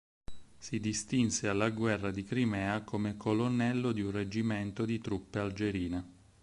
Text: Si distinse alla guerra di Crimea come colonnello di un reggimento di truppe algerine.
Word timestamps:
Si 0.57 0.79
distinse 0.79 1.47
alla 1.47 1.69
guerra 1.69 2.09
di 2.09 2.23
Crimea 2.23 2.81
come 2.81 3.17
colonnello 3.17 3.91
di 3.91 4.01
un 4.01 4.09
reggimento 4.09 4.83
di 4.83 4.97
truppe 4.99 5.37
algerine. 5.37 6.03